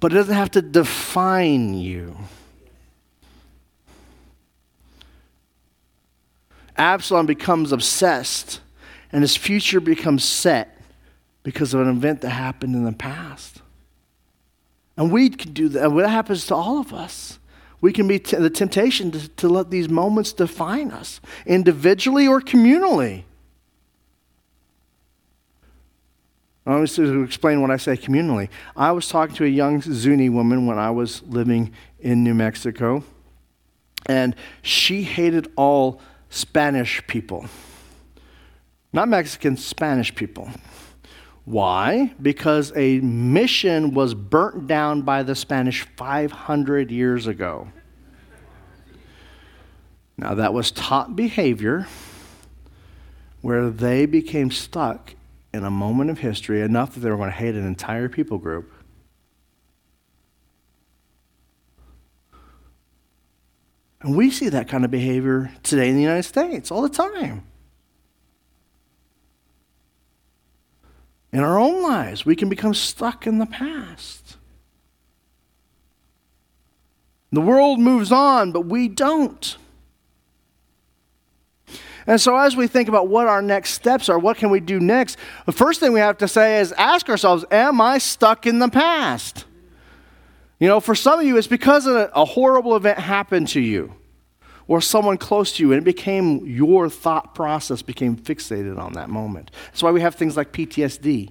but 0.00 0.12
it 0.12 0.14
doesn't 0.14 0.32
have 0.32 0.52
to 0.52 0.62
define 0.62 1.74
you. 1.74 2.16
Absalom 6.76 7.26
becomes 7.26 7.72
obsessed 7.72 8.60
and 9.12 9.22
his 9.22 9.36
future 9.36 9.80
becomes 9.80 10.24
set 10.24 10.80
because 11.42 11.74
of 11.74 11.80
an 11.80 11.88
event 11.88 12.20
that 12.22 12.30
happened 12.30 12.74
in 12.74 12.84
the 12.84 12.92
past. 12.92 13.62
And 14.96 15.12
we 15.12 15.30
can 15.30 15.52
do 15.52 15.68
that. 15.70 15.92
What 15.92 16.08
happens 16.08 16.46
to 16.46 16.54
all 16.54 16.78
of 16.78 16.92
us? 16.92 17.38
We 17.80 17.92
can 17.92 18.08
be 18.08 18.18
t- 18.18 18.36
the 18.36 18.50
temptation 18.50 19.10
to, 19.12 19.28
to 19.28 19.48
let 19.48 19.70
these 19.70 19.88
moments 19.88 20.32
define 20.32 20.90
us, 20.90 21.20
individually 21.44 22.26
or 22.26 22.40
communally. 22.40 23.24
Let 26.64 26.80
me 26.80 26.86
to 26.88 27.22
explain 27.22 27.60
what 27.60 27.70
I 27.70 27.76
say 27.76 27.96
communally. 27.96 28.48
I 28.76 28.90
was 28.90 29.08
talking 29.08 29.36
to 29.36 29.44
a 29.44 29.48
young 29.48 29.80
Zuni 29.80 30.28
woman 30.28 30.66
when 30.66 30.78
I 30.78 30.90
was 30.90 31.22
living 31.22 31.72
in 32.00 32.24
New 32.24 32.34
Mexico, 32.34 33.04
and 34.06 34.34
she 34.62 35.04
hated 35.04 35.52
all 35.54 36.00
Spanish 36.30 37.06
people. 37.06 37.46
Not 38.92 39.08
Mexican, 39.08 39.56
Spanish 39.56 40.14
people. 40.14 40.50
Why? 41.44 42.14
Because 42.20 42.72
a 42.74 42.98
mission 43.00 43.94
was 43.94 44.14
burnt 44.14 44.66
down 44.66 45.02
by 45.02 45.22
the 45.22 45.34
Spanish 45.34 45.86
500 45.96 46.90
years 46.90 47.26
ago. 47.26 47.68
Now, 50.18 50.34
that 50.34 50.54
was 50.54 50.70
taught 50.70 51.14
behavior 51.14 51.86
where 53.42 53.70
they 53.70 54.06
became 54.06 54.50
stuck 54.50 55.14
in 55.52 55.62
a 55.62 55.70
moment 55.70 56.10
of 56.10 56.18
history 56.18 56.62
enough 56.62 56.94
that 56.94 57.00
they 57.00 57.10
were 57.10 57.16
going 57.16 57.30
to 57.30 57.36
hate 57.36 57.54
an 57.54 57.66
entire 57.66 58.08
people 58.08 58.38
group 58.38 58.72
And 64.06 64.16
we 64.16 64.30
see 64.30 64.48
that 64.50 64.68
kind 64.68 64.84
of 64.84 64.92
behavior 64.92 65.50
today 65.64 65.88
in 65.88 65.96
the 65.96 66.02
United 66.02 66.22
States 66.22 66.70
all 66.70 66.80
the 66.80 66.88
time. 66.88 67.44
In 71.32 71.40
our 71.40 71.58
own 71.58 71.82
lives, 71.82 72.24
we 72.24 72.36
can 72.36 72.48
become 72.48 72.72
stuck 72.72 73.26
in 73.26 73.38
the 73.38 73.46
past. 73.46 74.36
The 77.32 77.40
world 77.40 77.80
moves 77.80 78.12
on, 78.12 78.52
but 78.52 78.66
we 78.66 78.86
don't. 78.86 79.56
And 82.06 82.20
so, 82.20 82.36
as 82.36 82.54
we 82.54 82.68
think 82.68 82.88
about 82.88 83.08
what 83.08 83.26
our 83.26 83.42
next 83.42 83.70
steps 83.70 84.08
are, 84.08 84.20
what 84.20 84.36
can 84.36 84.50
we 84.50 84.60
do 84.60 84.78
next? 84.78 85.18
The 85.46 85.52
first 85.52 85.80
thing 85.80 85.92
we 85.92 85.98
have 85.98 86.18
to 86.18 86.28
say 86.28 86.60
is 86.60 86.70
ask 86.78 87.08
ourselves 87.08 87.44
Am 87.50 87.80
I 87.80 87.98
stuck 87.98 88.46
in 88.46 88.60
the 88.60 88.68
past? 88.68 89.46
You 90.58 90.68
know, 90.68 90.80
for 90.80 90.94
some 90.94 91.20
of 91.20 91.26
you, 91.26 91.36
it's 91.36 91.46
because 91.46 91.86
a, 91.86 92.24
horrible 92.24 92.76
event 92.76 92.98
happened 92.98 93.48
to 93.48 93.60
you 93.60 93.94
or 94.68 94.80
someone 94.80 95.16
close 95.18 95.52
to 95.52 95.62
you, 95.62 95.72
and 95.72 95.80
it 95.80 95.84
became 95.84 96.44
your 96.46 96.88
thought 96.88 97.34
process 97.34 97.82
became 97.82 98.16
fixated 98.16 98.78
on 98.78 98.94
that 98.94 99.08
moment. 99.08 99.50
That's 99.66 99.82
why 99.82 99.92
we 99.92 100.00
have 100.00 100.14
things 100.14 100.36
like 100.36 100.52
PTSD. 100.52 101.30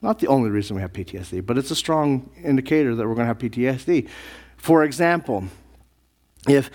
Not 0.00 0.20
the 0.20 0.28
only 0.28 0.48
reason 0.48 0.76
we 0.76 0.82
have 0.82 0.92
PTSD, 0.92 1.44
but 1.44 1.58
it's 1.58 1.70
a 1.70 1.76
strong 1.76 2.30
indicator 2.42 2.94
that 2.94 3.06
we're 3.06 3.14
going 3.14 3.26
to 3.26 3.34
have 3.34 3.38
PTSD. 3.38 4.08
For 4.56 4.84
example, 4.84 5.44
if 6.48 6.70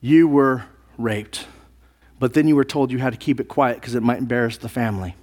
you 0.00 0.28
were 0.28 0.64
raped, 0.96 1.46
but 2.20 2.34
then 2.34 2.46
you 2.46 2.56
were 2.56 2.64
told 2.64 2.92
you 2.92 2.98
had 2.98 3.12
to 3.12 3.18
keep 3.18 3.40
it 3.40 3.48
quiet 3.48 3.74
because 3.74 3.94
it 3.94 4.02
might 4.02 4.18
embarrass 4.18 4.56
the 4.56 4.68
family, 4.68 5.16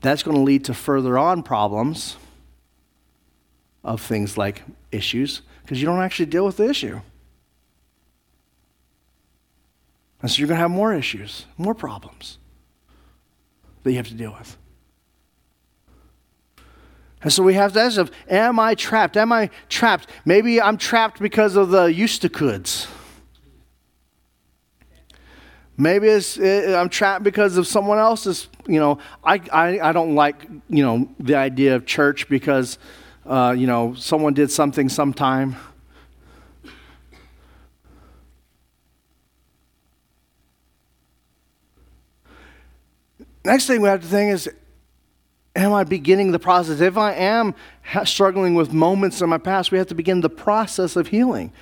that's 0.00 0.22
going 0.22 0.36
to 0.36 0.42
lead 0.42 0.64
to 0.64 0.74
further 0.74 1.18
on 1.18 1.42
problems 1.42 2.16
of 3.86 4.02
things 4.02 4.36
like 4.36 4.62
issues 4.90 5.42
because 5.62 5.80
you 5.80 5.86
don't 5.86 6.00
actually 6.00 6.26
deal 6.26 6.44
with 6.44 6.58
the 6.58 6.68
issue. 6.68 7.00
And 10.20 10.30
so 10.30 10.38
you're 10.38 10.48
going 10.48 10.56
to 10.56 10.62
have 10.62 10.70
more 10.70 10.92
issues, 10.92 11.46
more 11.56 11.74
problems 11.74 12.38
that 13.82 13.92
you 13.92 13.96
have 13.96 14.08
to 14.08 14.14
deal 14.14 14.34
with. 14.38 14.56
And 17.22 17.32
so 17.32 17.42
we 17.42 17.54
have 17.54 17.72
to 17.74 17.80
ask, 17.80 17.98
am 18.28 18.58
I 18.58 18.74
trapped? 18.74 19.16
Am 19.16 19.32
I 19.32 19.50
trapped? 19.68 20.08
Maybe 20.24 20.60
I'm 20.60 20.76
trapped 20.76 21.20
because 21.20 21.56
of 21.56 21.70
the 21.70 21.84
used 21.84 22.22
to 22.22 22.28
coulds. 22.28 22.88
Maybe 25.78 26.08
it, 26.08 26.38
eh, 26.38 26.72
eh, 26.72 26.80
I'm 26.80 26.88
trapped 26.88 27.22
because 27.22 27.56
of 27.56 27.66
someone 27.66 27.98
else's, 27.98 28.48
you 28.66 28.80
know, 28.80 28.98
I, 29.22 29.40
I, 29.52 29.80
I 29.80 29.92
don't 29.92 30.14
like, 30.14 30.46
you 30.68 30.82
know, 30.82 31.08
the 31.20 31.34
idea 31.36 31.76
of 31.76 31.84
church 31.84 32.28
because 32.28 32.78
uh, 33.26 33.54
you 33.56 33.66
know, 33.66 33.94
someone 33.94 34.34
did 34.34 34.50
something 34.50 34.88
sometime. 34.88 35.56
next 43.46 43.68
thing 43.68 43.80
we 43.80 43.88
have 43.88 44.00
to 44.00 44.06
think 44.06 44.32
is 44.32 44.50
am 45.54 45.72
I 45.72 45.84
beginning 45.84 46.32
the 46.32 46.38
process? 46.38 46.80
If 46.80 46.98
I 46.98 47.14
am 47.14 47.54
struggling 48.04 48.54
with 48.54 48.72
moments 48.72 49.22
in 49.22 49.30
my 49.30 49.38
past, 49.38 49.72
we 49.72 49.78
have 49.78 49.86
to 49.86 49.94
begin 49.94 50.20
the 50.20 50.28
process 50.28 50.96
of 50.96 51.08
healing, 51.08 51.52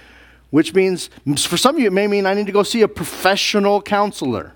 which 0.50 0.74
means 0.74 1.11
for 1.38 1.57
some 1.57 1.77
of 1.77 1.81
you, 1.81 1.87
it 1.87 1.92
may 1.92 2.09
mean 2.09 2.27
I 2.27 2.35
need 2.35 2.46
to 2.46 2.53
go 2.53 2.64
see 2.64 2.83
a 2.83 2.88
professional 2.88 3.81
counselor, 3.81 4.53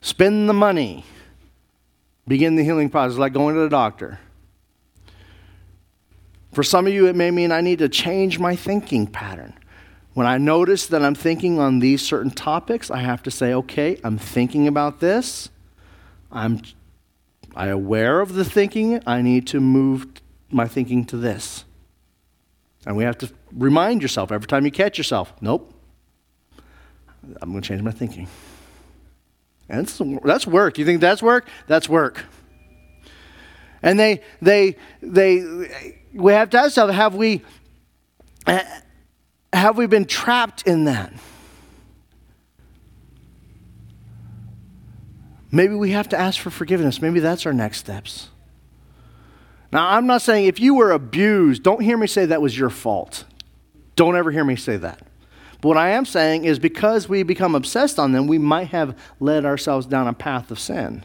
spend 0.00 0.48
the 0.48 0.52
money, 0.52 1.04
begin 2.28 2.54
the 2.54 2.62
healing 2.62 2.88
process, 2.88 3.18
like 3.18 3.32
going 3.32 3.56
to 3.56 3.62
the 3.62 3.68
doctor. 3.68 4.20
For 6.52 6.62
some 6.62 6.86
of 6.86 6.92
you, 6.92 7.06
it 7.06 7.16
may 7.16 7.30
mean 7.30 7.52
I 7.52 7.60
need 7.60 7.78
to 7.78 7.88
change 7.88 8.38
my 8.38 8.56
thinking 8.56 9.06
pattern. 9.06 9.54
When 10.14 10.26
I 10.26 10.38
notice 10.38 10.86
that 10.88 11.02
I'm 11.02 11.14
thinking 11.14 11.60
on 11.60 11.78
these 11.78 12.02
certain 12.02 12.30
topics, 12.30 12.90
I 12.90 12.98
have 12.98 13.22
to 13.22 13.30
say, 13.30 13.54
okay, 13.54 14.00
I'm 14.02 14.18
thinking 14.18 14.66
about 14.66 15.00
this. 15.00 15.50
I'm 16.32 16.62
I 17.54 17.66
aware 17.66 18.20
of 18.20 18.34
the 18.34 18.44
thinking. 18.44 19.02
I 19.06 19.22
need 19.22 19.46
to 19.48 19.60
move 19.60 20.06
my 20.50 20.66
thinking 20.66 21.04
to 21.06 21.16
this. 21.16 21.64
And 22.86 22.96
we 22.96 23.04
have 23.04 23.18
to 23.18 23.30
remind 23.52 24.02
yourself 24.02 24.32
every 24.32 24.46
time 24.46 24.64
you 24.64 24.70
catch 24.70 24.98
yourself, 24.98 25.32
nope, 25.40 25.72
I'm 27.42 27.50
going 27.50 27.62
to 27.62 27.68
change 27.68 27.82
my 27.82 27.90
thinking. 27.90 28.28
And 29.68 29.86
that's, 30.24 30.46
work. 30.46 30.78
You 30.78 30.84
think 30.84 31.00
that's 31.00 31.22
work? 31.22 31.48
That's 31.68 31.88
work. 31.88 32.24
And 33.82 33.98
they, 34.00 34.22
they, 34.42 34.76
they, 35.00 35.99
we 36.12 36.32
have 36.32 36.50
to 36.50 36.58
ask 36.58 36.64
ourselves, 36.78 36.94
have 36.94 37.14
we, 37.14 37.42
eh, 38.46 38.64
have 39.52 39.76
we 39.76 39.86
been 39.86 40.04
trapped 40.04 40.62
in 40.66 40.84
that? 40.84 41.12
Maybe 45.52 45.74
we 45.74 45.90
have 45.90 46.08
to 46.10 46.18
ask 46.18 46.40
for 46.40 46.50
forgiveness. 46.50 47.02
Maybe 47.02 47.20
that's 47.20 47.44
our 47.44 47.52
next 47.52 47.78
steps. 47.78 48.28
Now, 49.72 49.88
I'm 49.88 50.06
not 50.06 50.22
saying 50.22 50.46
if 50.46 50.60
you 50.60 50.74
were 50.74 50.92
abused, 50.92 51.62
don't 51.62 51.80
hear 51.80 51.96
me 51.96 52.06
say 52.06 52.26
that 52.26 52.42
was 52.42 52.56
your 52.56 52.70
fault. 52.70 53.24
Don't 53.96 54.16
ever 54.16 54.30
hear 54.30 54.44
me 54.44 54.56
say 54.56 54.76
that. 54.76 55.00
But 55.60 55.68
what 55.68 55.76
I 55.76 55.90
am 55.90 56.04
saying 56.04 56.44
is 56.44 56.58
because 56.58 57.08
we 57.08 57.22
become 57.22 57.54
obsessed 57.54 57.98
on 57.98 58.12
them, 58.12 58.26
we 58.26 58.38
might 58.38 58.68
have 58.68 58.98
led 59.20 59.44
ourselves 59.44 59.86
down 59.86 60.08
a 60.08 60.14
path 60.14 60.50
of 60.50 60.58
sin 60.58 61.04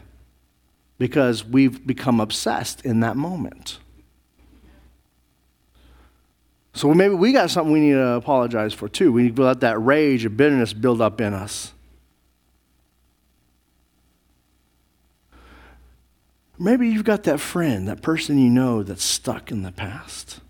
because 0.98 1.44
we've 1.44 1.86
become 1.86 2.20
obsessed 2.20 2.84
in 2.84 3.00
that 3.00 3.16
moment. 3.16 3.78
So 6.76 6.92
maybe 6.92 7.14
we 7.14 7.32
got 7.32 7.48
something 7.48 7.72
we 7.72 7.80
need 7.80 7.94
to 7.94 8.10
apologize 8.10 8.74
for 8.74 8.86
too. 8.86 9.10
We 9.10 9.22
need 9.22 9.36
to 9.36 9.42
let 9.44 9.60
that 9.60 9.78
rage 9.78 10.26
and 10.26 10.36
bitterness 10.36 10.74
build 10.74 11.00
up 11.00 11.22
in 11.22 11.32
us. 11.32 11.72
Maybe 16.58 16.86
you've 16.90 17.04
got 17.04 17.22
that 17.22 17.40
friend, 17.40 17.88
that 17.88 18.02
person 18.02 18.38
you 18.38 18.50
know 18.50 18.82
that's 18.82 19.02
stuck 19.02 19.50
in 19.50 19.62
the 19.62 19.72
past. 19.72 20.40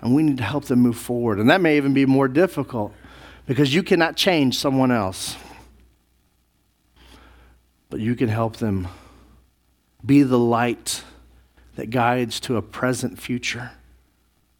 And 0.00 0.14
we 0.14 0.22
need 0.22 0.36
to 0.36 0.44
help 0.44 0.66
them 0.66 0.80
move 0.80 0.98
forward. 0.98 1.38
And 1.38 1.48
that 1.48 1.62
may 1.62 1.78
even 1.78 1.94
be 1.94 2.04
more 2.04 2.28
difficult 2.28 2.92
because 3.46 3.74
you 3.74 3.82
cannot 3.82 4.16
change 4.16 4.58
someone 4.58 4.90
else. 4.90 5.34
But 7.88 8.00
you 8.00 8.16
can 8.16 8.28
help 8.28 8.56
them 8.58 8.88
be 10.04 10.24
the 10.24 10.38
light 10.38 11.04
that 11.76 11.90
guides 11.90 12.38
to 12.40 12.56
a 12.56 12.62
present 12.62 13.18
future, 13.18 13.72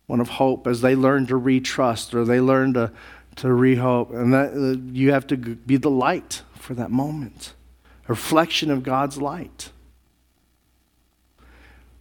one 0.07 0.21
of 0.21 0.31
hope 0.31 0.67
as 0.67 0.81
they 0.81 0.95
learn 0.95 1.27
to 1.27 1.35
retrust 1.35 2.15
or 2.15 2.25
they 2.25 2.41
learn 2.41 2.75
to, 2.75 2.91
to 3.37 3.49
rehope. 3.49 4.15
And 4.15 4.33
that, 4.33 4.53
uh, 4.53 4.81
you 4.93 5.13
have 5.13 5.27
to 5.29 5.37
be 5.37 5.77
the 5.77 5.91
light 5.91 6.43
for 6.55 6.75
that 6.75 6.91
moment 6.91 7.55
a 8.09 8.13
reflection 8.13 8.71
of 8.71 8.83
God's 8.83 9.19
light. 9.19 9.71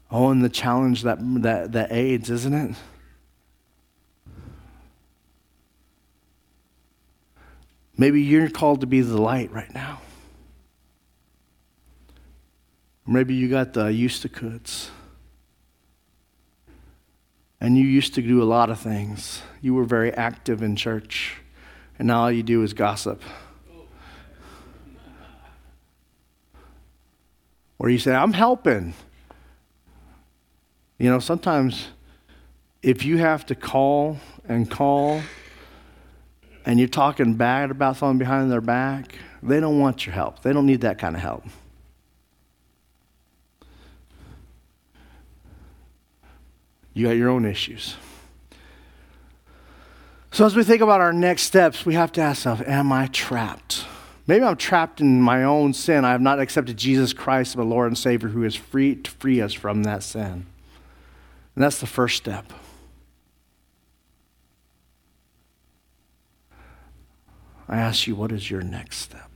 Oh, 0.09 0.29
and 0.29 0.43
the 0.43 0.49
challenge 0.49 1.03
that, 1.03 1.19
that, 1.41 1.71
that 1.71 1.91
aids, 1.91 2.29
isn't 2.29 2.53
it? 2.53 2.75
Maybe 7.97 8.21
you're 8.21 8.49
called 8.49 8.81
to 8.81 8.87
be 8.87 9.01
the 9.01 9.21
light 9.21 9.51
right 9.51 9.73
now. 9.73 10.01
Maybe 13.05 13.35
you 13.35 13.47
got 13.47 13.73
the 13.73 13.93
used 13.93 14.21
to 14.23 14.29
coulds. 14.29 14.89
And 17.61 17.77
you 17.77 17.85
used 17.85 18.15
to 18.15 18.23
do 18.23 18.41
a 18.41 18.43
lot 18.43 18.71
of 18.71 18.79
things. 18.79 19.43
You 19.61 19.75
were 19.75 19.85
very 19.85 20.11
active 20.11 20.63
in 20.63 20.75
church. 20.75 21.37
And 21.99 22.07
now 22.07 22.23
all 22.23 22.31
you 22.31 22.41
do 22.41 22.63
is 22.63 22.73
gossip. 22.73 23.21
Or 27.77 27.89
you 27.89 27.99
say, 27.99 28.13
I'm 28.15 28.33
helping. 28.33 28.95
You 30.97 31.09
know, 31.11 31.19
sometimes 31.19 31.89
if 32.81 33.05
you 33.05 33.19
have 33.19 33.45
to 33.45 33.55
call 33.55 34.17
and 34.47 34.69
call 34.69 35.21
and 36.65 36.79
you're 36.79 36.89
talking 36.89 37.35
bad 37.35 37.69
about 37.69 37.97
someone 37.97 38.17
behind 38.17 38.51
their 38.51 38.61
back, 38.61 39.15
they 39.43 39.59
don't 39.59 39.79
want 39.79 40.05
your 40.05 40.13
help. 40.13 40.41
They 40.41 40.51
don't 40.51 40.65
need 40.65 40.81
that 40.81 40.97
kind 40.97 41.15
of 41.15 41.21
help. 41.21 41.43
You 46.93 47.07
got 47.07 47.15
your 47.15 47.29
own 47.29 47.45
issues. 47.45 47.95
So, 50.31 50.45
as 50.45 50.55
we 50.55 50.63
think 50.63 50.81
about 50.81 51.01
our 51.01 51.13
next 51.13 51.43
steps, 51.43 51.85
we 51.85 51.93
have 51.93 52.11
to 52.13 52.21
ask 52.21 52.45
ourselves 52.45 52.69
Am 52.69 52.91
I 52.91 53.07
trapped? 53.07 53.85
Maybe 54.27 54.45
I'm 54.45 54.55
trapped 54.55 55.01
in 55.01 55.21
my 55.21 55.43
own 55.43 55.73
sin. 55.73 56.05
I 56.05 56.11
have 56.11 56.21
not 56.21 56.39
accepted 56.39 56.77
Jesus 56.77 57.11
Christ, 57.11 57.57
my 57.57 57.63
Lord 57.63 57.87
and 57.87 57.97
Savior, 57.97 58.29
who 58.29 58.43
is 58.43 58.55
free 58.55 58.95
to 58.95 59.11
free 59.11 59.41
us 59.41 59.53
from 59.53 59.83
that 59.83 60.03
sin. 60.03 60.45
And 61.55 61.63
that's 61.63 61.79
the 61.79 61.87
first 61.87 62.17
step. 62.17 62.53
I 67.67 67.77
ask 67.77 68.05
you, 68.05 68.15
what 68.15 68.31
is 68.31 68.49
your 68.49 68.61
next 68.61 68.97
step? 68.97 69.29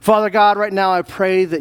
Father 0.00 0.30
God, 0.30 0.56
right 0.56 0.72
now 0.72 0.92
I 0.92 1.02
pray 1.02 1.44
that 1.44 1.58
you. 1.58 1.60